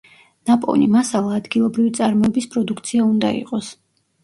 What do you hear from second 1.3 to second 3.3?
ადგილობრივი წარმოების პროდუქცია